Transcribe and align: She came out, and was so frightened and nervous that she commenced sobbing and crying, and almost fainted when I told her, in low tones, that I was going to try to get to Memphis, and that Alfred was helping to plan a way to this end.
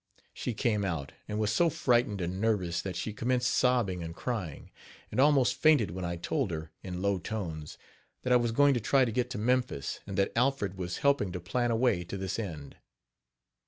She 0.33 0.55
came 0.55 0.83
out, 0.83 1.11
and 1.27 1.37
was 1.37 1.51
so 1.51 1.69
frightened 1.69 2.21
and 2.21 2.41
nervous 2.41 2.81
that 2.81 2.95
she 2.95 3.13
commenced 3.13 3.51
sobbing 3.51 4.01
and 4.01 4.15
crying, 4.15 4.71
and 5.11 5.19
almost 5.19 5.53
fainted 5.53 5.91
when 5.91 6.03
I 6.03 6.15
told 6.15 6.49
her, 6.49 6.71
in 6.81 7.03
low 7.03 7.19
tones, 7.19 7.77
that 8.23 8.33
I 8.33 8.37
was 8.37 8.51
going 8.51 8.73
to 8.73 8.79
try 8.79 9.05
to 9.05 9.11
get 9.11 9.29
to 9.29 9.37
Memphis, 9.37 9.99
and 10.07 10.17
that 10.17 10.31
Alfred 10.35 10.75
was 10.75 10.97
helping 11.05 11.31
to 11.33 11.39
plan 11.39 11.69
a 11.69 11.75
way 11.75 12.03
to 12.05 12.17
this 12.17 12.39
end. 12.39 12.77